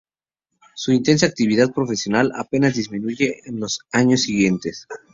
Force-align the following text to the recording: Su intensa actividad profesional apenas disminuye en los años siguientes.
Su 0.73 0.91
intensa 0.93 1.27
actividad 1.27 1.71
profesional 1.71 2.31
apenas 2.35 2.73
disminuye 2.75 3.39
en 3.45 3.59
los 3.59 3.81
años 3.91 4.23
siguientes. 4.23 4.87